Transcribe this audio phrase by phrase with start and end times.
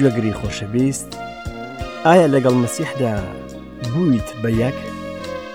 [0.00, 1.08] گوێگری خۆشەویست
[2.06, 3.12] ئایا لەگەڵ مەسیحدا
[3.94, 4.76] بوویت بە یەک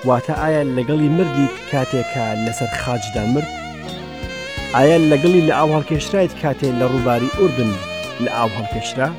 [0.07, 3.50] واتە ئایا لەگەڵی مردیت کاتێکە لەسەر خاجدا مرد
[4.75, 7.71] ئایا لەگەڵی لە ئاو هەڵکێشرایت کاتێ لە ڕووباری ئوردن
[8.24, 9.10] لە ئاو هەڵکێشرا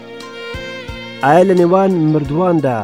[1.25, 2.79] ئایا لە نێوان مردواندا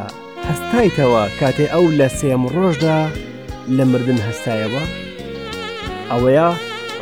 [0.49, 2.99] هەستایتەوە کاتێ ئەو لە سێم ڕۆژدا
[3.77, 4.83] لە مردن هەستایەوە
[6.11, 6.49] ئەوەیە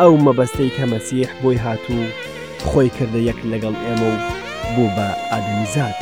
[0.00, 2.02] ئەو مەبەستەی کە مەسیح بۆی هاتوو
[2.68, 4.35] خۆی کردە یەک لەگەڵ ئێمە و
[4.76, 5.94] بوو بە ئادەمیزات.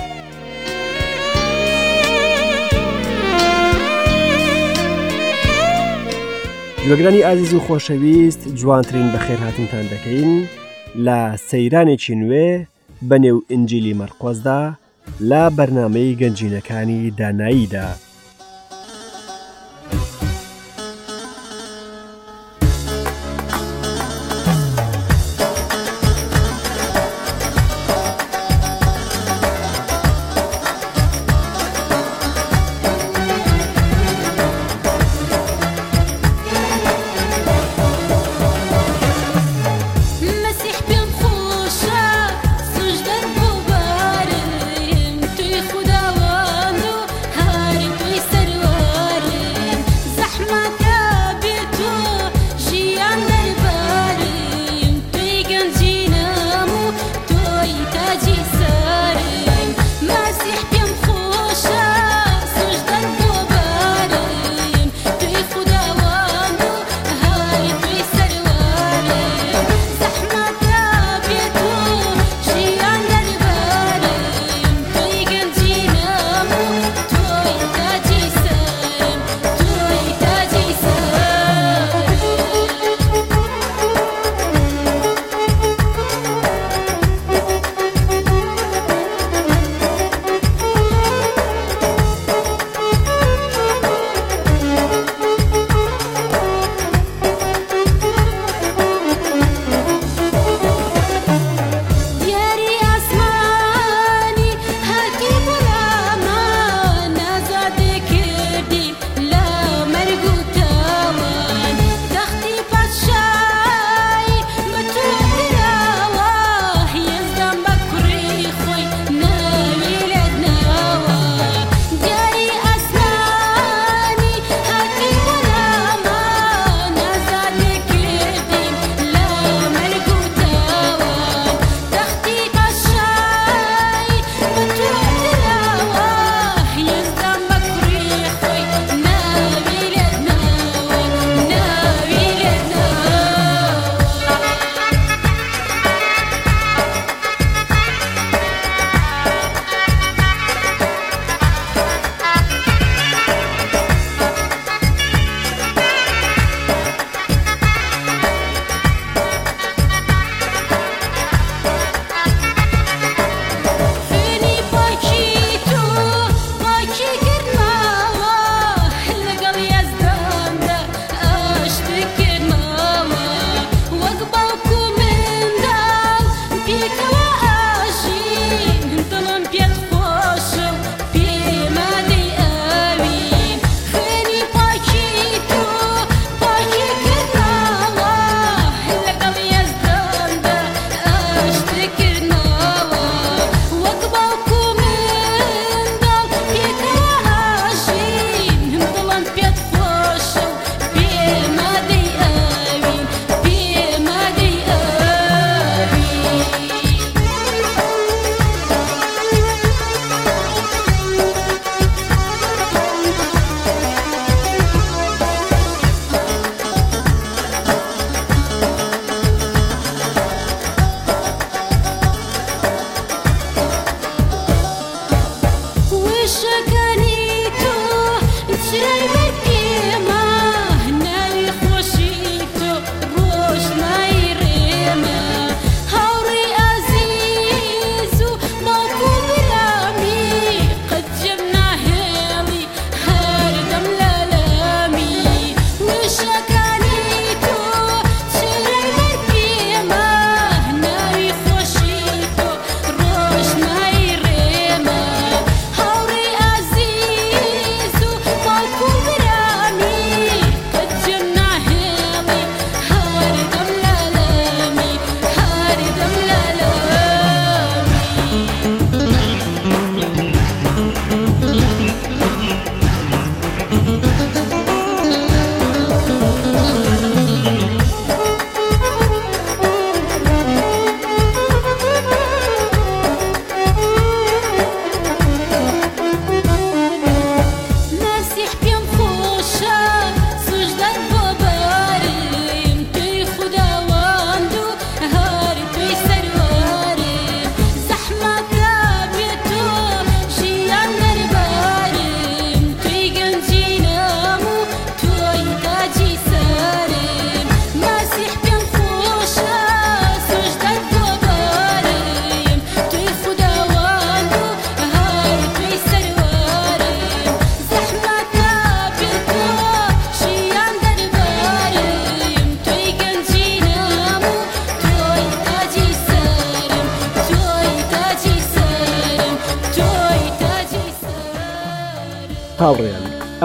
[6.91, 10.30] گوێگرانی ئازیز و خۆشەویست جوانترین بە خێرهاتنتان دەکەین
[11.06, 12.48] لە سەیرانێکی نوێ
[13.09, 14.62] بە نێو ئنجلی مەرقۆزدا
[15.28, 17.86] لە بەرنمەی گەنجینەکانی داناییدا.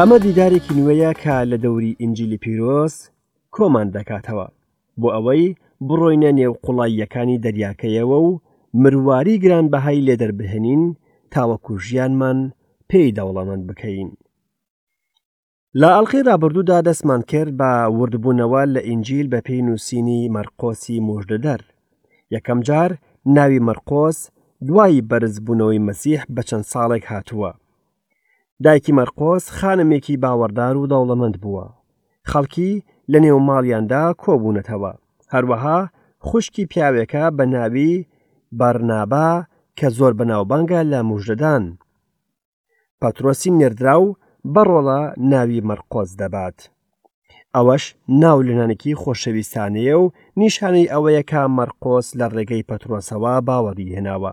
[0.02, 2.96] ئەمە دیدارێکی نوێیە کە لە دەوری ئینجلی پیرۆس
[3.56, 4.48] کۆمان دەکاتەوە
[5.00, 5.44] بۆ ئەوەی
[5.88, 8.30] بڕۆینە نێو قوڵاییەکانی دەریاکەیەوە و
[8.82, 10.84] مرواری گرانبەهای لێ دەربهێنین
[11.34, 12.40] تاوەکو ژیانمان
[12.90, 14.10] پێی دەوڵەمەند بکەین.
[15.80, 21.62] لە ئەڵخی رابرردوودا دەستمان کرد بە وردبوونەوە لە ئینجیل بە پێی نووسینی مەرقۆسی مژدەدەر.
[22.36, 22.92] یەکەم جار
[23.38, 24.20] ناوی مەرقۆس
[24.68, 27.52] دوایی بەرزبوونەوەی مەسیح بە چەند ساڵێک هاتووە.
[28.64, 31.66] دایکی مەرقۆس خانمێکی باوەڕدار و دەوڵەمەند بووە.
[32.32, 32.72] خەڵکی
[33.12, 34.94] لە نێو ماڵیاندا کۆبوونەتەوە.
[35.34, 35.80] هەروەها
[36.28, 37.94] خوشکی پیاوێکە بە ناوی
[38.60, 39.30] بەرنابا
[39.78, 41.64] کە زۆر بەناوبانگە لە مژدەدان.
[43.02, 44.08] پەترۆسی نێردرا و
[44.54, 45.02] بەڕۆڵە
[45.32, 46.60] ناوی مەرقۆز دەبات.
[47.56, 47.84] ئەوەش
[48.22, 50.06] ناو لەنانێکی خۆشەویستانەیە و
[50.40, 54.32] نیشانەی ئەوەیەکە مەرقۆس لە ڕێگەی پەترۆسەوە باوەڕی هێناوە.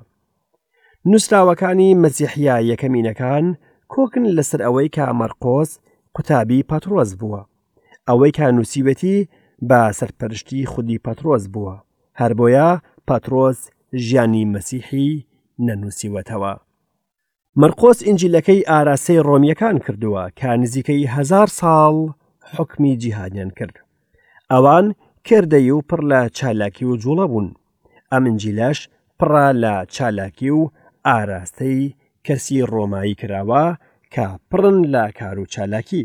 [1.10, 3.46] نووسراوەکانی مەسیحیا یەکەمینەکان
[3.94, 5.70] کۆکن لەسەر ئەوەی کە ئەمەرقۆس
[6.14, 7.42] قوتابی پاتۆز بووە
[8.08, 9.16] ئەوەی کا نووسیوەتی
[9.68, 11.76] بە سەرپەرشتی خودی پاتۆز بووە
[12.20, 12.68] هەر بۆیە
[13.08, 13.56] پاتۆز
[14.04, 15.10] ژیانی مەسیحی
[15.66, 16.54] نەنووسیوەتەوە
[17.60, 21.96] مەرقۆس ئنجیلەکەی ئاراسەی ڕۆمیەکان کردووە کە نزیکەی هزار ساڵ
[22.54, 23.76] حکمی جیهانیان کرد
[24.52, 24.86] ئەوان
[25.28, 27.48] کردەی و پڕ لە چالاکی و جوڵە بوون
[28.12, 28.78] ئەمنجیلەش
[29.18, 30.60] پڕە لە چالاکی و
[31.06, 31.82] ئاراستەی
[32.26, 33.64] کەسی ڕۆمایی کراوە
[34.14, 36.02] کە پڕن لە کار و چالاکی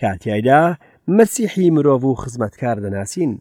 [0.00, 0.60] کاتیایدا
[1.16, 3.32] مەسیحی مرۆڤ و خزمەتکار دەناسین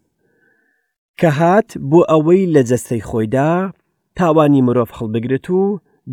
[1.20, 3.52] کە هات بۆ ئەوەی لە جەستەی خۆیدا
[4.18, 5.64] تاوانی مرۆڤ خەڵبگرێت و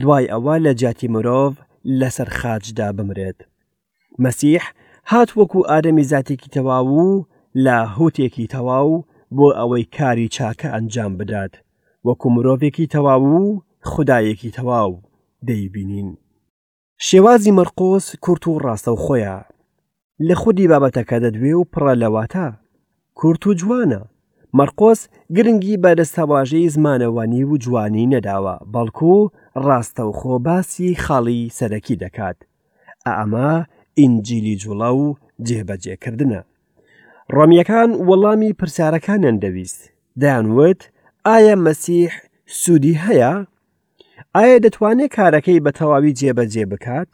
[0.01, 1.53] دوای ئەوە لە جاتی مرۆڤ
[2.01, 3.39] لەسەر خاجدا بمرێت
[4.25, 4.65] مەسیح
[5.11, 7.25] هات وەکو ئادەمی زاتێکی تەواو و
[7.65, 8.93] لە هوتێکی تەواو
[9.37, 11.53] بۆ ئەوەی کاری چاکە ئەنجام بدات
[12.07, 13.61] وەکو مرۆڤێکی تەواو و
[13.91, 14.95] خدایەکی تەواو
[15.49, 16.11] دەیبینین
[17.09, 19.37] شێوازی مەرقۆس کورت و ڕاستە و خۆیە
[20.29, 22.49] لە خودی بابەتەکە دەدوێ و پڕە لەواتە
[23.19, 24.03] کورت و جوانە
[24.59, 25.01] مەرقۆس
[25.37, 29.15] گرنگی بەدەستەواژەی زمانەوانی و جوانی نەداوە بەڵکو
[29.65, 32.37] ڕاستە و خۆ باسی خاڵی سەرەکی دەکات
[33.07, 33.53] ئەمە
[33.99, 35.05] ئینجیلی جوڵە و
[35.49, 36.41] جێبەجێکردنە
[37.35, 39.81] ڕۆمیەکان وەڵامی پرسیارەکانیان دەویست
[40.21, 40.81] دەیانوت
[41.29, 42.11] ئایا مەسیح
[42.61, 43.33] سوودی هەیە
[44.39, 47.13] ئایا دەتوانێت کارەکەی بە تەواوی جێبەجێ بکات؟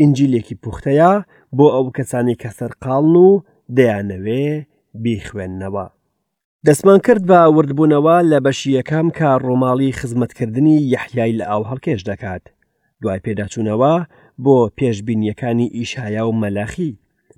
[0.00, 1.12] ئینجیلێکی پوختەیە
[1.56, 3.42] بۆ ئەو کەسانی کە سەرقاڵن و
[3.76, 4.46] دەیانەوێ
[5.02, 5.86] بیخوێندنەوە.
[6.66, 12.44] دەسمان کرد بە وردبوونەوە لە بەشیەکەم کە ڕۆماڵی خزمەتکردنی یەحیای لە ئاو هەڵکێش دەکات.
[13.02, 13.94] دوای پێداچوونەوە
[14.44, 16.92] بۆ پێشبینیەکانی ئیشایا و مەلاخی.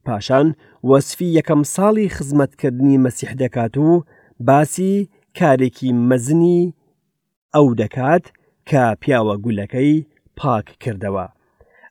[0.06, 0.46] پاشان
[0.90, 3.90] وەسفی یەکەم ساڵی خزمەتکردنی مەسیح دەکات و
[4.48, 4.94] باسی
[5.38, 6.60] کارێکی مەزنی
[7.56, 8.24] ئەو دەکات
[8.70, 9.94] کە پیاوە گولەکەی
[10.40, 11.26] پاک کردەوە.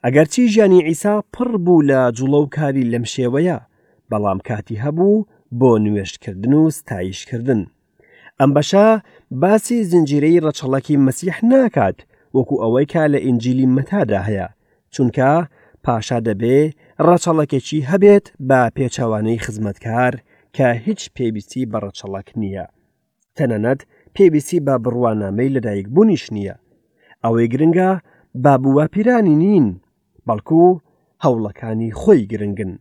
[0.05, 3.57] ئەگەرچی ژیانی ئیسا پڕ بوو لە جوڵەوکاری لەم شێوەیە،
[4.09, 5.25] بەڵام کاتی هەبوو
[5.59, 7.61] بۆ نوێشتکردن و ستایشکردن.
[8.39, 8.85] ئەم بەشە
[9.41, 11.97] باسی زنجیرەی ڕەچەڵەکی مەسیح ناکات
[12.35, 14.47] وەکو ئەوەی کا لە ئینجیلی مەتادا هەیە،
[14.93, 15.31] چونکە
[15.85, 16.57] پاشا دەبێ
[17.07, 20.13] ڕەچەڵەکێکی هەبێت بە پێچوانەی خزمەتکار
[20.55, 22.65] کە هیچ پێویستی بە ڕەچەڵک نییە.
[23.37, 23.81] تەنەنەت
[24.15, 26.55] پێویستی با بڕوانامەی لەدایک بوونیش نییە
[27.23, 27.89] ئەوەی گرنگە
[28.43, 29.67] بابووە پیرانی نین
[30.27, 30.61] بەڵکو
[31.23, 32.73] هەوڵەکانی خۆی گرنگن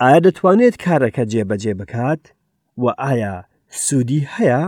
[0.00, 2.22] ئایا دەتوانێت کارەکە جێبەجێ بکات
[2.82, 3.34] و ئایا
[3.84, 4.62] سوودی هەیە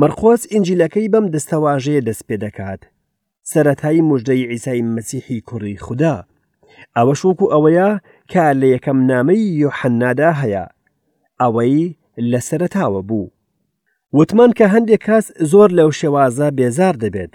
[0.00, 2.82] مەرخۆز ئینجیلەکەی بەم دەستەواژەیە دەست پێ دەکات
[3.52, 6.16] سەتایی مژدەی ئیسایی مەسیحی کوڕی خوددا
[6.96, 7.90] ئەوە شوکو ئەوەیە
[8.30, 10.64] کە لە یەکەم نامەی یۆحەننادا هەیە
[11.40, 11.78] ئەوەی
[12.30, 13.26] لە سەرتاوە بوو
[14.16, 17.32] وتمان کە هەندێک کەس زۆر لەو شێوازە بێزار دەبێت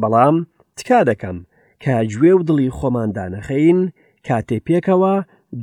[0.00, 0.36] بەڵام
[0.76, 1.38] تکا دەکەم
[1.82, 3.78] کە گوێ و دڵی خۆماندانەخەین
[4.26, 5.14] کاتێ پێکەوە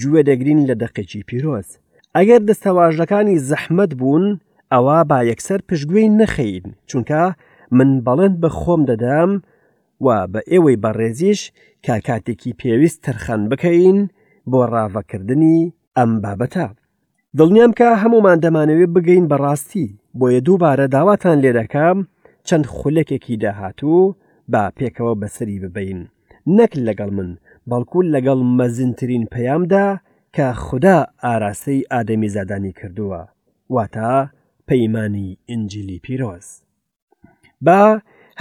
[0.02, 1.68] گوێ دەگرین لە دەقێکی پیرۆز
[2.16, 4.26] ئەگەر دەستەواژەکانی زەحمت بوون
[4.74, 7.24] ئەوە با یەکسەر پشتگوێی نەخەین چونکە
[7.78, 9.32] من بەڵند بە خۆم دەدەم
[10.06, 11.42] و بە ئێوەی بەڕێزیش
[11.86, 14.00] کاکاتێکی پێویست تەرخەن بکەین
[14.52, 15.60] بۆ ڕاوەکردنی
[15.98, 16.68] ئەم بابەتە
[17.40, 19.88] دڵنیام کە هەمومان دەمانەوێت بگەین بەڕاستی
[20.20, 21.98] بۆیە دووبارە داواتان لێرەکەم
[22.48, 24.16] چەند خولەکێکی داهاتوو
[24.52, 26.00] با پێکەوە بەسەری ببین
[26.58, 27.30] نەک لەگەڵ من
[27.70, 29.88] بەڵکول لەگەڵ مەزنترین پەیامدا
[30.36, 33.22] کە خوددا ئاراسەی ئادەمی زادانی کردووە
[33.76, 34.12] واتە
[34.70, 36.48] پەیمانی ئنجلی پیرۆز
[37.66, 37.82] با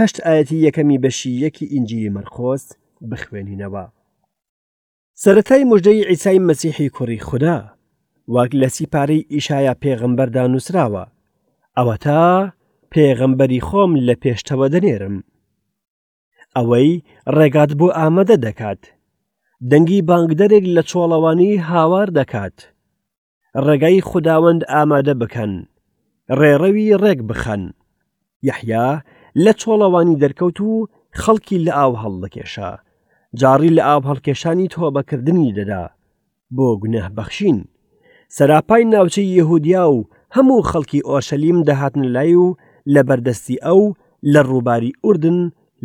[0.00, 2.71] هەشت ئاەتی یەکەمی بەشی یەکی ئینجیلی مەرخۆست
[3.11, 3.85] بخوێنینەوە
[5.23, 7.59] سەتای مژدەی ئیسای مەسیحی کوڕی خوددا
[8.35, 11.04] وەک لە سیپارەی ئیشایە پێغمبەردا نووسراوە
[11.76, 12.25] ئەوە تا
[12.95, 15.16] پێغمبەری خۆم لە پێشتەوە دەنێرم
[16.56, 16.90] ئەوەی
[17.37, 18.83] ڕێگات بۆ ئامادە دەکات
[19.71, 22.56] دەنگی بانگدەرێک لە چۆڵەوانی هاوار دەکات
[23.66, 25.52] ڕێگای خودداوەند ئامادە بکەن
[26.38, 27.62] ڕێڕەوی ڕێک بخەن
[28.49, 28.88] یەحیا
[29.45, 30.71] لە چۆڵەوانی دەرکەوت و
[31.21, 32.71] خەڵکی لە ئاو هەڵدەکێشا
[33.40, 35.85] جاری لە ئاو هەڵکێشانی تۆبەکردنی دەدا
[36.56, 37.59] بۆ گونەهبەخشین
[38.35, 39.99] سەراپای ناوچە یەهودیا و
[40.37, 42.47] هەموو خەڵکی ئۆشەلیم دەهاتن لای و
[42.95, 43.83] لە بەردەستی ئەو
[44.33, 45.38] لە ڕووباری ئوردن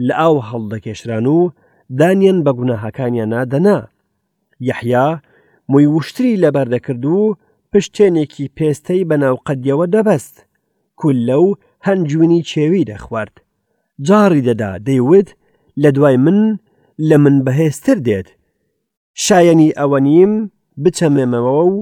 [0.08, 1.52] لە ئاو هەڵدەکێشران و
[2.00, 3.78] دانیان بە گوناهاکانیان نادەنا
[4.70, 5.08] یحیا
[5.72, 7.20] مووی وشتری لە بەردەکرد و
[7.72, 10.36] پشتێنێکی پێستەی بەناو قەدیەوە دەبەست
[11.00, 11.44] کول لەو
[11.88, 13.36] هەنجوینی چێوی دەخوارد
[14.08, 15.30] جاری دەدا دەیوت
[15.82, 16.40] لە دوای من
[17.10, 18.28] لە من بەهێستر دێت
[19.26, 20.34] شایەنی ئەوە نیم
[20.84, 21.76] بچەمێمەوە و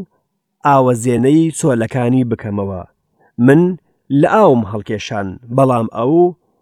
[0.67, 2.81] ئاوەزێنەی چۆلەکانی بکەمەوە
[3.45, 3.61] من
[4.21, 6.15] لە ئاوم هەڵکێشان بەڵام ئەو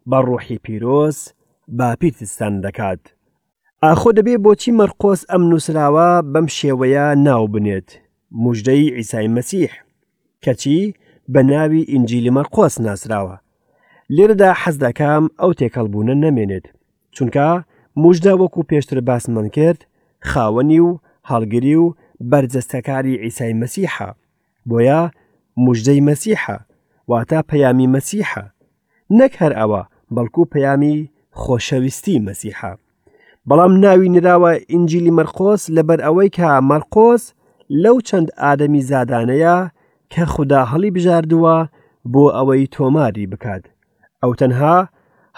[0.10, 1.18] بە ڕۆحی پیرۆز
[1.78, 3.02] باپیرستان دەکات
[3.84, 7.90] ئاخۆ دەبێ بۆچی مەرقۆس ئەم نووسراوە بەم شێوەیە ناو بنێت
[8.44, 9.72] مژدەی ئیسای مەسیح
[10.44, 10.82] کەچی
[11.34, 13.36] بە ناوی ئینجیلی مەرقۆس ناسراوە
[14.16, 16.66] لێرەدا حەز دەکام ئەو تێکەڵبوونە نەمێنێت
[17.16, 17.48] چونکە
[18.04, 19.80] مژدا وەکو پێشتر باسمان کرد
[20.30, 20.90] خاوەنی و
[21.30, 21.86] هەڵگری و
[22.32, 24.10] بەرجەستەکاری ئیسای مەسیحە
[24.70, 25.00] بۆیە
[25.66, 26.58] مژدەی مەسیحە
[27.12, 28.44] واتە پەیامی مەسیحە
[29.20, 29.82] نەک هەر ئەوە
[30.16, 30.98] بەڵکو پەیامی
[31.42, 32.72] خۆشەویستی مەسیحە
[33.48, 37.24] بەڵام ناوی نراوە ئینجیلی مەرخۆس لەبەر ئەوەی کە مەرخۆس
[37.84, 39.58] لەو چەند ئادەمی زادانەیە
[40.12, 41.56] کە خوددا هەڵی بژاردووە
[42.14, 43.64] بۆ ئەوەی تۆماری بکات
[44.22, 44.78] ئەو تەنها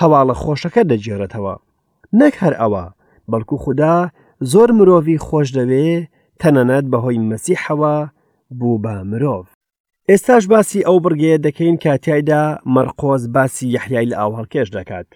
[0.02, 1.56] هەواڵە خۆشەکە دەجێڕێتەوە
[2.20, 2.86] نەک هەر ئەوە
[3.32, 3.96] بەڵکو خوددا
[4.52, 5.90] زۆر مرۆڤی خۆش دەوێ
[6.44, 7.96] تەنەنەت بەهۆی مەسیحەوە
[8.60, 9.46] بوو بە مرۆڤ
[10.10, 12.44] ئێستاش باسی ئەو بڕگەیە دەکەین کاتیایدا
[12.76, 15.10] مەرقۆز باسی یەحیای لە ئاو هەڵکێش دەکات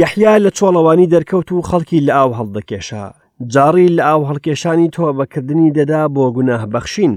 [0.00, 3.04] یەحیا لە چۆڵەوانی دەرکەوت و خەڵکی لە ئاو هەڵدەکێشە
[3.54, 7.14] جاڕی لە ئاو هەڵکێشانی تۆ بەکردنی دەدا بۆ گوناه بەخشین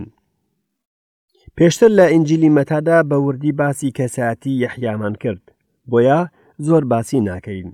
[1.58, 5.44] پێشتر لە ئنجلی مەتادا بە وردی باسی کەساتی یەحیامان کرد
[5.90, 6.20] بۆیە
[6.68, 7.70] زۆر باسی ناکەین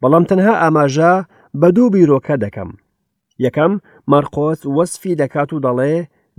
[0.00, 1.12] بەڵام تەنها ئاماژە
[1.60, 2.70] بە دوو بیرۆکە دەکەم
[3.46, 3.72] یەکەم
[4.12, 5.96] مەرقۆس وەسفی دەکات و دەڵێ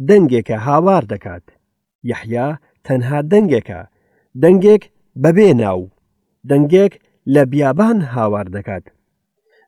[0.09, 1.45] دەنگێکە هاوار دەکات
[2.09, 2.47] یەحیا
[2.85, 3.81] تەنها دەنگێکە
[4.43, 4.83] دەنگێک
[5.23, 5.81] بەبێ ناو
[6.49, 6.93] دەنگێک
[7.33, 8.85] لە بیابان هاوار دەکات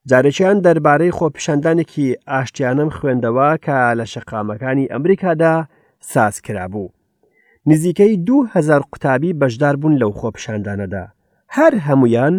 [0.10, 5.56] جارێکیان دەربارەی خۆپیشاندانێکی ئاشتیانم خوێندەوە کە لە شەقامەکانی ئەمریکادا
[6.12, 6.94] ساز کرابوو
[7.70, 11.06] نزیکەی دوهزار قوتابی بەشدار بوون لەو خۆپیشاندانەدا
[11.58, 12.36] هەر هەمویان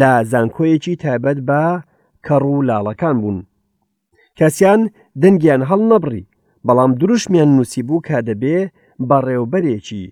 [0.00, 1.62] لە زانکۆیەکی تایبەت بە
[2.26, 3.38] کەڕوو لاڵەکان بوون
[4.40, 4.80] کەسیان
[5.22, 6.28] دەنگیان هەڵ نەبڕی
[6.66, 8.58] بەڵام دروشمیان نووسی بوو کا دەبێ
[9.10, 10.04] بەڕێوبەرێکی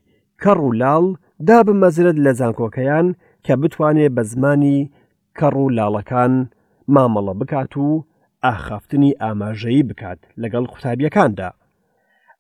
[0.43, 1.05] کەڕ و لاڵ
[1.49, 3.07] دابمەزرت لە زانکۆکەیان
[3.45, 4.79] کە بتوانێت بە زمانی
[5.39, 6.33] کەڕ و لاڵەکان
[6.95, 7.89] مامەڵە بکات و
[8.45, 11.49] ئاخافتنی ئاماژەیی بکات لەگەڵ قوتابیەکاندا.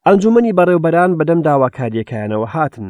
[0.06, 2.86] ئەنجومنی بەڕێوبەران بەدەم داواکاریەکەیانەوە هاتن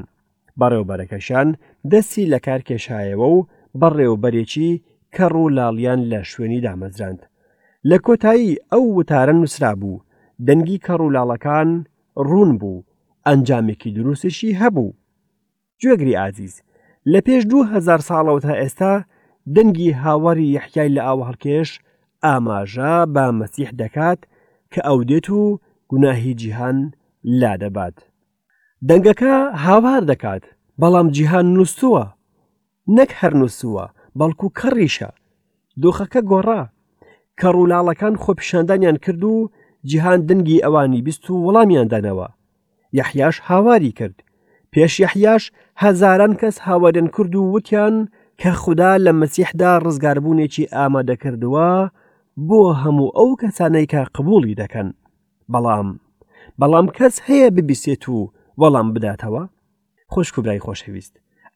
[0.60, 1.48] بەڕێوبەرەکەشان
[1.92, 3.38] دەستی لە کار کێشایەوە و
[3.80, 4.70] بەڕێوبەرێکی
[5.16, 7.22] کەڕ و لاڵیان لە شوێنی دامەزراند
[7.90, 10.02] لە کۆتایی ئەو وتارە نووسرا بوو
[10.46, 11.68] دەنگی کەڕوولاڵەکان
[12.28, 12.84] ڕوون بوو
[13.26, 14.96] ئەنجامێکی دروستشی هەبوو
[15.82, 16.54] گوێگری ئازیز
[17.12, 18.94] لە پێش دوهزار ساڵەوە تا ئێستا
[19.56, 21.70] دەنگی هاوەری یحیای لە ئاوهڵکێش
[22.24, 24.20] ئاماژە با مەسیح دەکات
[24.72, 25.42] کە ئەو دێت و
[25.90, 26.78] گوناهی جیهان
[27.40, 27.96] لا دەبات
[28.88, 29.32] دەنگەکە
[29.64, 30.44] هاوار دەکات
[30.80, 32.04] بەڵام جیهان نووسووە
[32.96, 33.86] نەک هەر نووسووە
[34.18, 35.10] بەڵکو کەڕیشە
[35.82, 36.62] دۆخەکە گۆڕا
[37.40, 39.50] کە ڕووناڵەکان خۆپیشاندانیان کرد و
[39.90, 42.28] جیهان دەنگی ئەوانی بیست و وەڵامیاندانەوە
[43.00, 44.16] یەحیاش هاواری کرد
[44.72, 45.44] پێش یەحیاش
[45.82, 47.96] هەزاران کەس هاوادن کرد و وتیان
[48.40, 51.70] کە خوددا لە مەسیحدا ڕزگاربوونێکی ئامادەکردووە
[52.48, 54.88] بۆ هەموو ئەو کەسانەی کە قبولی دەکەن
[55.52, 55.88] بەڵام
[56.60, 58.18] بەڵام کەس هەیە ببیسێت و
[58.60, 59.44] وەڵام بداتەوە
[60.12, 61.14] خۆشک و برای خۆشەویست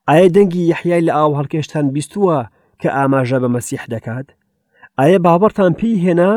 [0.09, 2.39] ئایا دەنگی یحیای لە ئاو هەڵکێشتان بیستووە
[2.81, 4.29] کە ئاماژە بە مەسیح دەکات
[5.01, 6.33] ئایا باوەڕتان پێی هێنا؟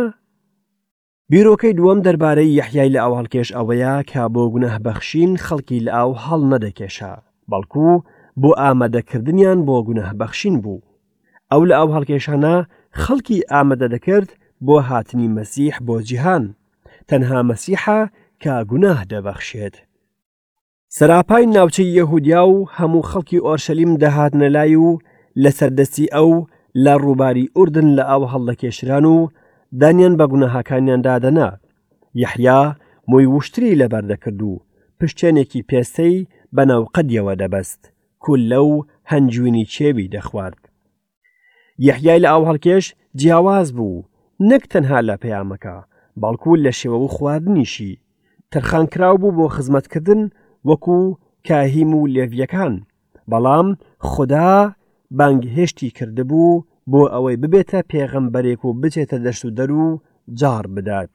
[1.31, 6.41] بیرۆکەی دووەم دەربارەی یەحیای لە ئەو هەڵکێش ئەوەیە کە بۆ گونەهبەخشین خەڵکی لە ئەو هەڵ
[6.51, 7.13] نەدەکێشا
[7.51, 7.89] بەڵکو
[8.41, 10.85] بۆ ئامادەکردنیان بۆ گونەهبەخشین بوو
[11.51, 12.55] ئەو لە ئەو هەڵکێشانە
[13.01, 14.29] خەڵکی ئامادە دەکرد
[14.65, 16.43] بۆ هاتنی مەسیح بۆ جیهان
[17.09, 17.99] تەنها مەسیحە
[18.41, 19.75] کە گوناه دەبەخشێت
[20.97, 24.89] سەراپای ناوچەی یەهودیا و هەموو خەڵکی ئۆرشەلیم دەهاتنە لای و
[25.43, 26.29] لە سەردەستی ئەو
[26.83, 29.17] لە ڕووباری ئوردن لە ئاو هەڵدەکێشران و
[29.81, 31.49] دانیان بە گونەهاکانیان دادەنا
[32.21, 32.59] یحیا
[33.11, 34.61] مۆی وشتری لەبەر دەکرد و
[34.99, 37.81] پشتێنێکی پێسەی بەناو قەدیەوە دەبەست
[38.23, 38.67] کول لەو
[39.11, 40.61] هەنجوینی چێوی دەخوارد
[41.87, 42.85] یەحیای لە ئاو هەڵکێش
[43.19, 44.05] جیاواز بوو
[44.49, 45.75] نەک تەنها لە پەیامەکە
[46.21, 47.99] باڵکول لە شێوە و خواردنیشی
[48.51, 50.21] تەرخان کرااو بوو بۆ خزمەتکردن
[50.69, 50.99] وەکو
[51.47, 52.73] کاهیم و لێڤیەکان
[53.31, 53.67] بەڵام
[54.11, 54.51] خدا
[55.17, 59.87] بانگ هێشتی کردبوو بۆ ئەوەی ببێتە پێغەمبەرێک و بچێتە دەشت و دەر و
[60.39, 61.11] جار بدات.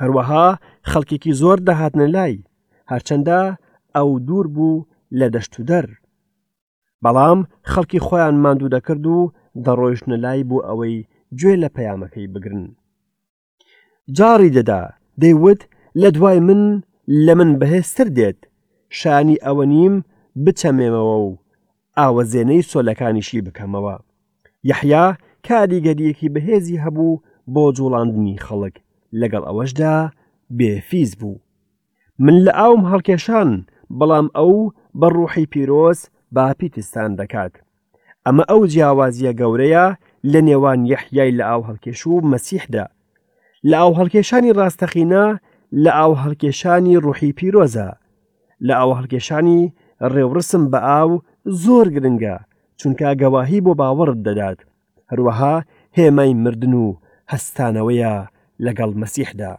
[0.00, 0.46] هەروەها
[0.90, 2.34] خەڵکێکی زۆر دەهاتنە لای،
[2.90, 3.40] هەرچەندە
[3.96, 4.84] ئەو دوور بوو
[5.18, 5.86] لە دەشت و دەر.
[7.04, 9.18] بەڵام خەڵکی خۆیان ماندوو دەکرد و
[9.64, 10.96] دەڕۆیشتە لای بوو ئەوەی
[11.38, 12.64] گوێ لە پەیامەکەی بگرن.
[14.16, 14.82] جاری دەدا
[15.22, 15.60] دەیوت
[16.00, 16.62] لە دوای من
[17.26, 18.40] لە من بەهێستر دێت
[18.98, 19.94] شانی ئەوە نیم
[20.44, 21.28] بچەمێمەوە و
[22.00, 23.96] ئاوەزێنەی سۆلەکانیشی بکەمەوە
[24.70, 25.06] یحیا
[25.46, 27.20] کاریگەریەکی بەهێزی هەبوو
[27.54, 28.74] بۆ جوڵاندنی خەڵک
[29.20, 29.94] لەگەڵ ئەوەشدا
[30.58, 31.36] بێفیز بوو
[32.24, 33.50] من لە ئاوم هەڵکێشان
[33.98, 34.54] بەڵام ئەو
[35.00, 35.98] بە ڕوحی پیرۆز
[36.34, 37.52] باپیتستان دەکات
[38.26, 39.86] ئەمە ئەو جیاوازیە گەورەیە
[40.32, 42.86] لە نێوان یەحیای لە ئاو هەڵکێش و مەسیحدا
[43.68, 45.24] لە ئاو هەڵکێشانی ڕاستەخینە
[45.82, 47.88] لە ئاو هەڵکێشانی ڕوحی پیرۆزە
[48.66, 49.62] لە ئاو هەڵکێشانی
[50.14, 51.10] ڕێوڕسم بە ئاو
[51.62, 52.36] زۆر گرنگە
[52.80, 54.58] چونکە گەواهی بۆ باوەڕت دەدات
[55.10, 55.54] هەروەها
[55.98, 56.86] هێمای مردن و
[57.32, 58.14] هەستانەوەیە
[58.64, 59.52] لەگەڵ مەسیحدا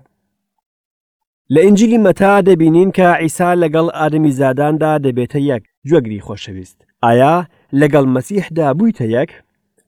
[1.54, 7.36] لە ئینجلی مەتا دەبینین کە ئیسا لەگەڵ ئادەمی زاداندا دەبێتە یەک جوەگری خۆشەویست ئایا
[7.82, 9.32] لەگەڵ مەسیحدا بوویتە یەک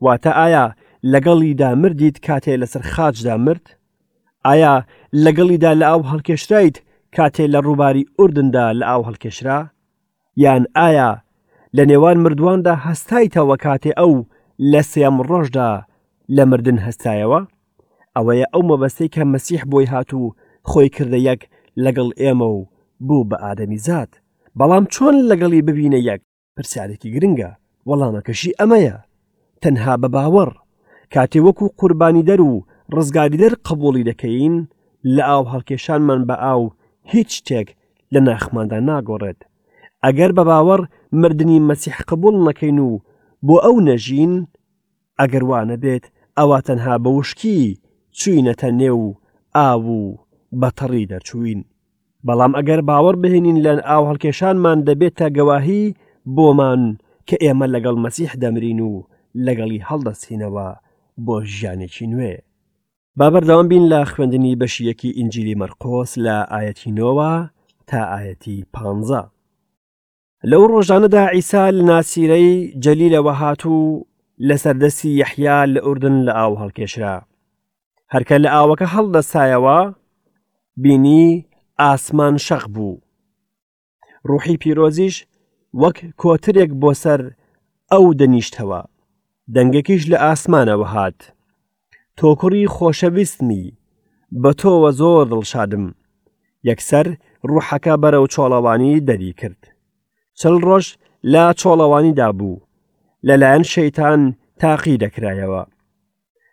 [0.06, 0.66] واتە ئایا
[1.14, 3.66] لەگەڵیدا مردیت کاتێ لەسەر خاچدا مرد
[4.48, 4.74] ئایا
[5.26, 6.76] لەگەڵیدا لە ئاو هەڵکێشرایت
[7.16, 9.60] کاتێ لە ڕووباری ئوردندا لە ئاو هەڵکێشرا
[10.44, 11.12] یان ئایا
[11.78, 14.14] لە نێوان مردوواندا هەستایتەوە کاتێ ئەو
[14.72, 15.70] لە سێم ڕۆژدا
[16.36, 17.40] لە مردن هەستایەوە
[18.16, 20.34] ئەوەیە ئەو مەبەستەی کە مەسیح بۆی هاتوو
[20.70, 21.42] خۆی کردە یەک
[21.84, 22.60] لەگەڵ ئێمە و
[23.08, 24.12] بوو بە ئادەمی زات
[24.60, 26.22] بەڵام چۆن لەگەڵی ببینە یەک
[26.56, 27.52] پرسیارێکی گرنگە
[27.90, 28.98] وەڵامەکەشی ئەمەیە
[29.62, 30.52] تەنها بە باوەڕ
[31.14, 32.54] کاتێ وەکو قوربانی دەر و
[32.96, 34.56] ڕزگاری دەر قبولی دەکەین
[35.16, 36.64] لە ئاو هەڵکێشانمان بە ئاو
[37.14, 37.68] هیچ شتێک
[38.14, 39.40] لە ناخماندا ناگۆڕێت
[40.04, 40.82] ئەگەر بە باوەڕ
[41.18, 42.92] مردنی مەسیح قبول نەکەین و
[43.48, 44.34] بۆ ئەو نەژین
[45.20, 46.06] ئەگەروانە بێت
[46.38, 47.60] ئەوا تەنها بە وشکی
[48.20, 49.04] چوینەتە نێو
[49.58, 50.04] ئاو و
[50.62, 51.62] بەتەڕی دەرچوین
[52.28, 55.94] بەڵام ئەگەر باوەڕ بهێنین لەن ئاو هەڵکێشانمان دەبێتە گەواهی
[56.36, 56.82] بۆمان
[57.28, 58.94] کە ئێمە لەگەڵ مەسیح دەمرین و
[59.46, 60.68] لەگەڵی هەڵدەستینەوە
[61.26, 62.36] بۆ ژیانێکی نوێ
[63.20, 67.34] بابەردەوام بین لە خوێندنی بەشیەکی ئینجیلی مەرقۆس لە ئاەتی نۆوە
[67.90, 69.22] تا ئاەتی پانزە
[70.48, 74.08] لەو ڕۆژانەدا ئیسا لە ناسیرەی جەلی لەوە هاتوو
[74.48, 77.16] لە سەردەسی یەحیا لە ئوردن لە ئاو هەڵکێشرا
[78.14, 79.80] هەرکە لە ئاوەکە هەڵدەسایەوە
[80.84, 81.28] بینی
[81.82, 82.96] ئاسمان شەق بوو
[84.30, 85.16] ڕوحی پیرۆزیش
[85.82, 87.22] وەک کۆترێک بۆ سەر
[87.92, 88.82] ئەو دەنیشتەوە
[89.56, 91.20] دەنگەکیش لە ئاسمانەوە هات
[92.20, 93.66] تۆکڕی خۆشەویستمی
[94.42, 95.86] بە تۆوە زۆر دڵشادم
[96.70, 97.08] یەکسەر
[97.50, 99.62] ڕوحەکە بەرەو چۆڵەوانی دەری کرد
[100.42, 100.86] چل ڕۆژ
[101.34, 102.60] لە چۆڵەوانیدا بوو
[103.28, 104.22] لەلایەن شەیتان
[104.62, 105.64] تاقی دەکرایەوە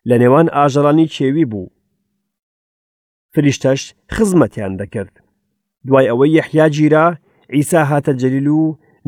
[0.09, 1.69] لە نێوان ئاژەڵانی کێوی بوو
[3.35, 3.81] فریشتەش
[4.15, 5.15] خزمەتیان دەکرد
[5.87, 7.07] دوای ئەوەی یەحیا گیرا
[7.55, 8.63] ئیسا هاتە جەلیل و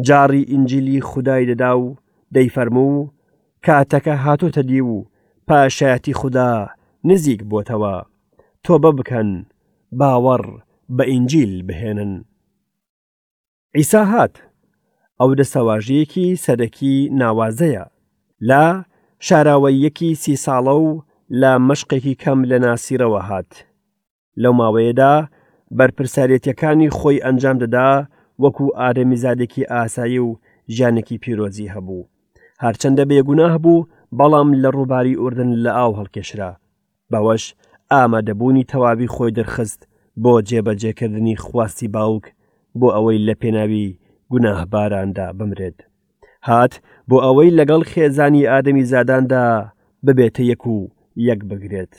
[0.07, 1.97] جاری ئینجیلی خودای دەدا و
[2.35, 3.09] دەیفەرموو
[3.67, 4.97] کاتەکە هاتۆتە دی و
[5.49, 6.51] پاشایەتی خوددا
[7.09, 7.95] نزیک بۆتەوە
[8.67, 9.31] تۆبە بکەن
[10.01, 10.45] باوەڕ
[10.97, 12.13] بە ئینجیل بهێنن
[13.79, 14.35] ئیسا هات
[15.23, 17.85] ئەو دەسەواژەیەکی سەرەکی ناوازەیە
[18.49, 18.67] لا
[19.27, 20.89] شاراوەیەکی سی ساڵە و
[21.41, 23.51] لا مەشقێکی کەم لە ناسیرەوە هات
[24.43, 25.15] لەو ماوەیەدا
[25.79, 27.91] بەرپرسارێتیەکانی خۆی ئەنجام دەدا
[28.43, 30.31] وەکو ئارەمیزادێکی ئاسایی و
[30.75, 32.09] ژیانێکی پیرۆزی هەبوو
[32.65, 33.87] هەرچەندە بێگونا هەبوو
[34.19, 36.51] بەڵام لە ڕووباری ئوردن لە ئاو هەڵکێشرا
[37.13, 37.45] بەوەش
[37.93, 39.81] ئامادەبوونی تەواوی خۆی دەرخست
[40.23, 42.25] بۆ جێبەجێکردنی خواستی باوک
[42.79, 43.89] بۆ ئەوەی لە پێناوی
[44.33, 45.79] گوناهباراندا بمرێت
[46.49, 46.73] هات
[47.09, 49.45] بۆ ئەوەی لەگەڵ خێزانی ئادەمی زاداندا
[50.07, 50.77] ببێتە یەک و
[51.29, 51.95] یەک بگرێت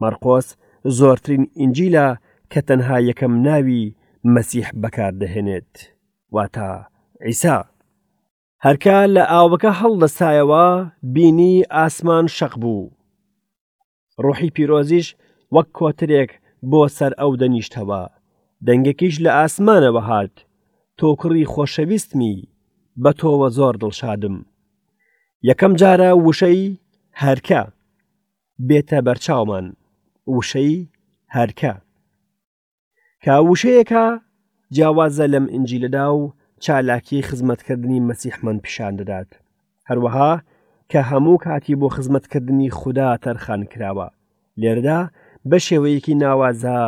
[0.00, 0.46] مەرقۆس
[0.98, 2.08] زۆرترین ئینجیلا
[2.52, 3.84] کە تەنها یەکەم ناوی
[4.34, 5.72] مەسیح بەکاردەهێنێت
[6.34, 6.70] واتە
[7.26, 7.58] ئیسا
[8.64, 10.66] هەرکە لە ئاوەکە هەڵدەسایەوە
[11.14, 12.92] بینی ئاسمان شەق بوو
[14.24, 15.06] ڕۆحی پیرۆزیش
[15.54, 16.30] وەک کۆترێک
[16.70, 18.02] بۆ سەر ئەو دەنیشتەوە
[18.66, 20.36] دەنگێکیش لە ئاسمانەوە هاات
[20.98, 22.34] تۆکڕی خۆشەویستمی
[23.02, 24.36] بە تۆوە زۆر دڵشادم.
[25.48, 26.62] یەکەم جارە وشەی
[27.22, 27.60] هەرکە
[28.68, 29.66] بێتە بەرچاومان
[30.36, 30.76] وشەی
[31.36, 31.74] هەرکە.
[33.24, 34.06] کاوشەیەکە
[34.74, 36.22] جیاوازە لەم ئنجیلدا و
[36.64, 39.30] چالاکی خزمەتکردنی مەسیحمەند پیشان دەدات.
[39.90, 40.32] هەروەها
[40.92, 44.08] کە هەموو کاتی بۆ خزمەتکردنی خوددا تەرخان کراوە.
[44.60, 45.00] لێردا
[45.48, 46.78] بە شێوەیەکی ناوازە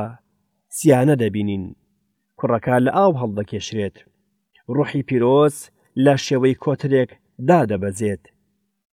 [0.77, 1.65] سیانە دەبینین
[2.41, 3.97] کوڕەکە لە ئاو هەڵدەکێشرێت
[4.75, 5.57] ڕوحی پیرۆز
[6.05, 7.11] لە شێوەی کۆترێک
[7.49, 8.23] دادەبەزێت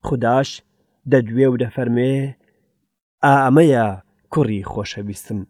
[0.06, 0.48] خداش
[1.12, 2.16] دەدوێ و دەفەرمێ
[3.24, 3.86] ئا ئەمەیە
[4.32, 5.40] کوڕی خۆشەویستم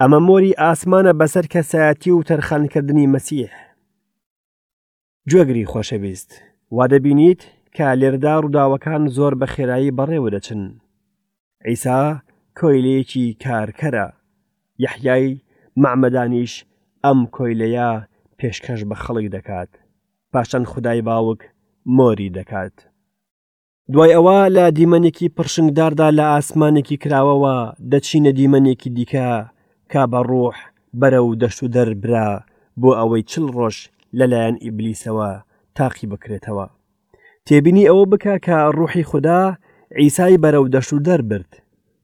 [0.00, 3.52] ئەمە مۆری ئاسمانە بەسەر کەسایەتی و تەرخانکردنی مەسیح
[5.30, 6.30] گوێگری خۆشەویست
[6.76, 7.40] وا دەبینیت
[7.76, 10.62] کە لێردا ڕووداوەکان زۆر بە خێرایی بەڕێوە دەچن
[11.68, 12.02] ئیسا
[12.58, 14.06] کۆیلەیەکی کارکەرە
[14.84, 15.28] یەحیای
[15.82, 16.52] معمەدانیش
[17.06, 17.88] ئەم کۆیلەیە
[18.38, 19.70] پێشکەش بە خەڵی دەکات
[20.32, 21.40] پاشان خدای باوک
[21.96, 22.76] مۆری دەکات
[23.92, 27.54] دوای ئەوە لە دیمەنێکی پرشنگداردا لە ئاسمانێکی کراوەوە
[27.92, 29.30] دەچینە دیمەنێکی دیکە
[29.92, 30.56] کا بە ڕۆح
[31.00, 32.28] بەرە و دەشت و دەربرا
[32.80, 33.76] بۆ ئەوەی چل ڕۆژ
[34.18, 35.30] لەلایەن ئیبلیسەوە
[35.76, 36.66] تاقی بکرێتەوە
[37.46, 39.42] تێبینی ئەوە بکە کە ڕوحی خوددا
[40.00, 41.50] ئیسای بەرە و دەشت و دەربرد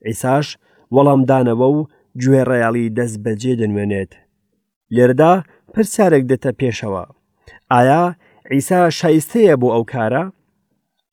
[0.08, 0.46] ئیساش
[0.94, 1.78] وەڵامدانەوە و
[2.22, 4.14] گوێ ڕیاڵی دەست بەجێ دەنوێنێت
[4.96, 5.32] لێردا
[5.72, 7.04] پرسیارێک دێتە پێشەوە
[7.72, 8.04] ئایا
[8.52, 10.24] ئیسا شایستەیە بۆ ئەو کارە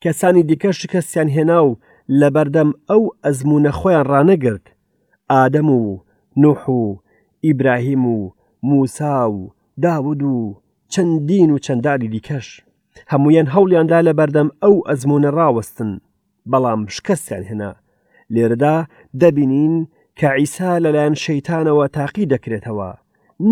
[0.04, 1.72] کەسانی دیکە شکەستیان هێنا و
[2.20, 4.66] لە بەردەم ئەو ئەزمونە خۆیان ڕانەگرت
[5.32, 5.82] ئادەم و
[6.42, 6.84] نوح و
[7.46, 8.18] ئیبراهیم و
[8.70, 9.38] موسا و
[9.84, 10.36] داود و
[10.94, 12.48] چەندین و چەندانی دیکەش
[13.12, 15.92] هەمویان هەولیاندا لە بەردەم ئەو ئەزمونە ڕاوەستن
[16.52, 17.72] بەڵام شکەستیان هێنا
[18.34, 18.76] لێرەدا
[19.22, 19.76] دەبینین
[20.20, 22.92] کە عیسا لەلایەن شەیتانەوە تاقی دەکرێتەوە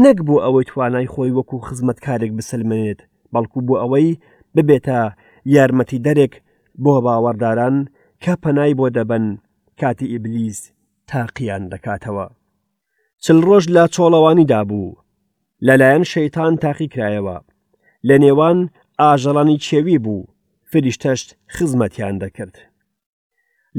[0.02, 3.00] نەک بۆ ئەوەی توانای خۆی وەکو خزمەتکارێک بسلمێنێت
[3.34, 4.18] بەڵکو بۆ ئەوەی
[4.56, 5.00] ببێتە
[5.56, 6.34] یارمەتی دەرێک
[6.84, 7.76] بۆ باوەڕداران
[8.24, 9.26] کە پەنای بۆ دەبەن
[9.80, 10.60] کاتی ئیبلیز
[11.12, 12.28] تاقییان دەکاتەوە.
[13.24, 14.98] چل ڕۆژ لە چۆڵەوانیدا بوو،
[15.68, 17.38] لەلایەن شەیتان تاقیکرایەوە،
[18.08, 18.58] لە نێوان
[19.02, 20.24] ئاژەڵانی چێوی بوو،
[20.72, 22.56] فریشتەشت خزمەتیان دەکرد.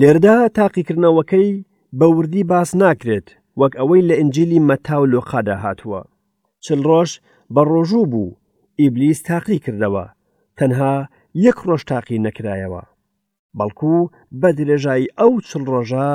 [0.01, 1.51] لێردا تاقیکردنەوەکەی
[1.99, 3.29] بەوردی باس ناکرێت
[3.61, 6.03] وەک ئەوەی لە ئنجلی مەتاو لۆخادا هاتووە
[6.65, 7.11] چل ڕۆژ
[7.55, 8.37] بە ڕۆژوو بوو
[8.81, 10.05] ئیبلیس تاقی کردەوە
[10.59, 10.95] تەنها
[11.47, 12.83] یەک ڕۆژ تاقی نەکرایەوە
[13.59, 13.95] بەڵکو
[14.41, 16.11] بە درێژایی ئەو چل ڕۆژە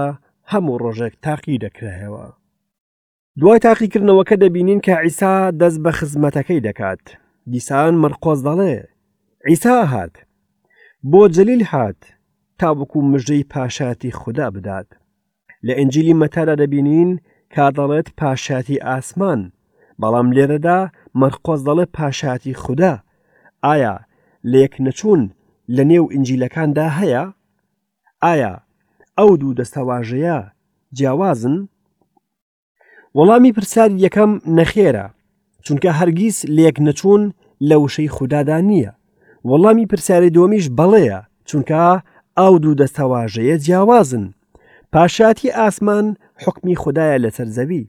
[0.52, 2.26] هەموو ڕۆژێک تاقی دەکرایەوە
[3.40, 7.04] دوای تاقیکردنەوەکە دەبینین کە عیسا دەست بە خزمەتەکەی دەکات
[7.52, 8.76] دیسان مەرقۆز دەڵێ
[9.50, 10.16] عیسا هات
[11.12, 12.02] بۆ جلیل هات
[12.60, 14.90] تا بکو مژەی پاشاتی خوددا بدات
[15.68, 17.10] لە ئەنجلی مەتادا دەبینین
[17.54, 19.42] کا دەڵێت پاشاتی ئاسمان
[20.02, 20.80] بەڵام لێرەدا
[21.20, 22.94] مەرخۆز دەڵێ پاشاتی خوددا
[23.66, 23.96] ئایا
[24.52, 25.22] لێک نەچوون
[25.76, 27.24] لە نێو ئنجیلەکاندا هەیە؟
[28.24, 28.54] ئایا
[29.18, 30.38] ئەو دوو دەستەواژەیە
[30.98, 31.56] جیاوازن؟
[33.18, 35.06] وەڵامی پرسیاری یەکەم نەخێرە
[35.66, 37.24] چونکە هەرگیز لێک نەچوون
[37.70, 38.92] لە وشەی خوددادا نییە
[39.50, 41.20] وەڵامی پرسیاری دۆمیش بەڵەیە
[41.50, 41.82] چونکە
[42.38, 44.26] ئەو دوو دەستەواژەیە جیاوازن
[44.94, 47.86] پاشاتی ئاسمان حکمی خدایە لەسەر زەوی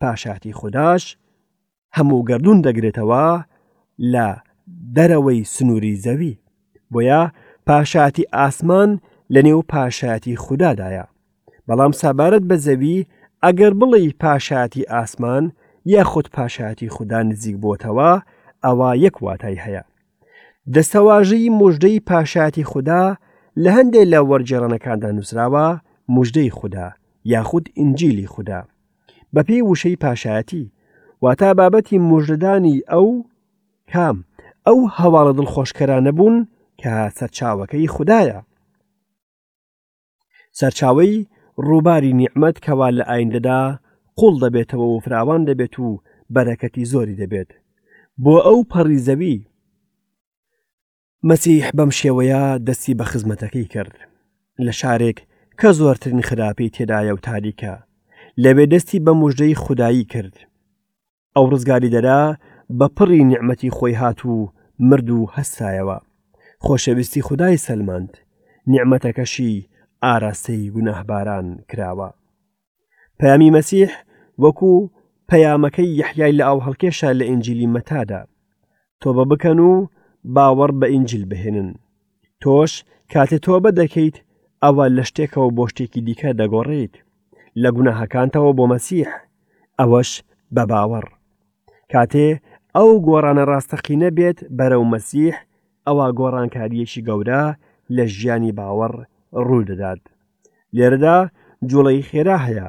[0.00, 1.16] پاشاتی خودداش
[1.96, 3.26] هەموو گردون دەگرێتەوە
[4.12, 4.28] لە
[4.96, 6.38] دەرەوەی سنووری زەوی
[6.92, 7.22] بۆیە
[7.66, 8.90] پاشاتی ئاسمان
[9.34, 11.06] لە نێو پاشاتی خوددادایە
[11.68, 12.98] بەڵام سابارەت بە زەوی
[13.44, 15.44] ئەگەر بڵی پاشاتی ئاسمان
[15.94, 18.12] یاخود پاشاتی خوددا نزیک بۆتەوە
[18.64, 19.84] ئەوە یەک واتای هەیە
[20.74, 23.04] دەستەواژەی مژدەی پاشاتی خوددا
[23.64, 25.68] لە هەندێک لە وەرجێڕانەکاندا نووسراوە
[26.08, 26.90] مژدەی خوددا
[27.24, 28.60] یاخود ئینجیلی خوددا
[29.36, 30.70] بە پێی وشەی پاشایەتی
[31.22, 33.08] واتا بابەتی مژدەدانی ئەو
[33.92, 34.16] کام
[34.66, 36.36] ئەو هەواڵە دڵخۆشکەرانە بوون
[36.80, 38.40] کە سەرچاوەکەی خوددایە
[40.58, 41.14] سەرچاوی
[41.66, 43.60] ڕووباری نیعممەد کەوا لە ئایندەدا
[44.18, 45.88] قوڵ دەبێتەوە و فراوان دەبێت و
[46.34, 47.50] بەرەکەتی زۆری دەبێت
[48.24, 49.36] بۆ ئەو پەڕیزەوی
[51.28, 53.94] مەسیح بەم شێوەیە دەستی بە خزمەتەکەی کرد
[54.66, 55.18] لە شارێک
[55.60, 57.74] کە زۆرترین خراپی تێدایە و تاریکە
[58.44, 60.36] لەبێ دەستی بە مژدەی خودایی کرد
[61.36, 62.22] ئەو ڕزگاری دەرا
[62.78, 64.36] بە پڕی نعمەتی خۆی هات و
[64.88, 65.98] مرد و هەستایەوە
[66.64, 68.12] خۆشەویستی خدای سەلماند
[68.72, 69.64] نعمەتەکەشی
[70.04, 72.10] ئاراستەی گونەهباران کراوە
[73.20, 73.90] پامی مەسیح
[74.42, 74.72] وەکو
[75.30, 78.20] پەیامەکەی یحیای لە ئاو هەڵکێشە لە ئنجلی مەتادا
[79.00, 79.72] تۆ بە بکەن و
[80.34, 81.70] باوەڕ بە ئینجل بهێنن
[82.42, 82.72] تۆش
[83.12, 84.16] کاتێ تۆ بە دەکەیت
[84.64, 86.94] ئەوە لە شتێکەوە بۆ شتێکی دیکە دەگۆڕیت
[87.62, 89.08] لە گوناهەکانتەوە بۆ مەسیح
[89.78, 90.10] ئەوەش
[90.54, 91.06] بە باوەڕ
[91.92, 92.26] کاتێ
[92.76, 95.34] ئەو گۆڕانە ڕاستەقی نەبێت بەرەو مەسیح
[95.86, 97.42] ئەوە گۆڕانکاریەکی گەورە
[97.96, 98.94] لە ژیانی باوەڕ
[99.46, 100.02] ڕوو دەدات
[100.76, 101.16] لێرەدا
[101.70, 102.68] جوڵەی خێرا هەیە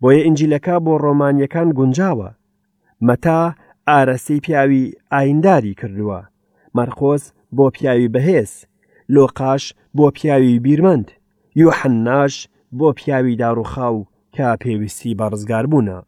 [0.00, 2.30] بۆیە ئنجیلەکە بۆ ڕۆمانیەکان گونجاوە
[3.06, 3.40] مەتا
[3.88, 6.20] ئارەسی پیاوی ئاینداری کردووە
[6.76, 7.22] مەرخۆز
[7.56, 8.50] بۆ پیاوی بەهێز
[9.14, 9.64] لۆقاش
[9.96, 11.08] بۆ پیاوی بیرمەند
[11.62, 12.34] یوحەنناش
[12.78, 15.98] بۆ پیاوی داڕوخاو کە پێویستی بە ڕزگار بوونە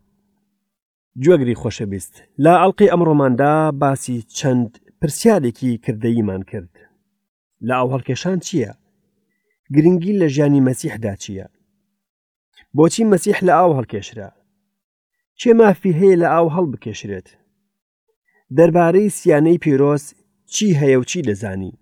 [1.25, 4.71] گوێگری خۆشەویست لە ئەڵلقی ئەمڕۆماندا باسی چەند
[5.01, 6.75] پرسیارێکی کردەیمان کرد
[7.69, 8.73] لە ئەو هەڵکێشان چییە؟
[9.75, 11.47] گرنگی لە ژیانی مەسیحدا چییە؟
[12.77, 14.29] بۆچی مەسیح لە ئاو هەڵکێشرا؟
[15.41, 17.29] چێ مافی هەیە لە ئاو هەڵ بکێشرێت؟
[18.57, 20.05] دەربارەی سیانەی پیرۆس
[20.53, 21.79] چی هەیە و چی دەزانی؟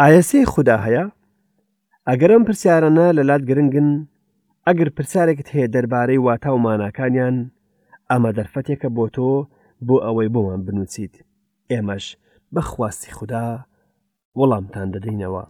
[0.00, 1.06] ئایەسێ خوددا هەیە؟
[2.10, 3.88] ئەگەر ئەم پرسیارانە لەلات گرنگن
[4.66, 7.36] ئەگەر پرسیارێکت هەیە دەربارەی واتا و ماناکانیان
[8.10, 9.30] ئەمە دەرفەتێکە بۆ تۆ
[9.86, 11.14] بۆ ئەوەی بۆمان بنووسیت
[11.72, 12.06] ئێمەش
[12.54, 13.46] بەخواستی خوددا
[14.38, 15.42] وەڵامتان دەدەینەوە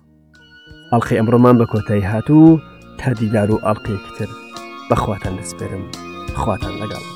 [0.93, 2.61] ئەڵخی ئەمڕۆمان بە کۆتایی هاتوو
[2.99, 4.31] تا دیدار و ئەڵلقەیەکتر
[4.91, 5.85] بەخواتان دەسپێرم
[6.43, 7.16] خواتان لەگەڵ